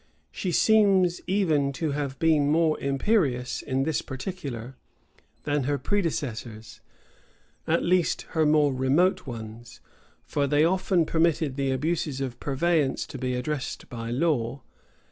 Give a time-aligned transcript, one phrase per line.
[0.31, 4.75] []She seems even to have been more imperious, in this particular,
[5.43, 6.81] than her predecessors;
[7.67, 9.79] at least her more remote ones:
[10.25, 14.63] for they often permitted the abuses of purveyance[] to be redressed by law.